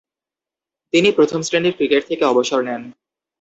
তিনি 0.93 1.09
প্রথম-শ্রেণীর 1.11 1.75
ক্রিকেট 1.77 2.03
থেকে 2.07 2.23
অবসর 2.25 2.59
নেন। 2.61 2.81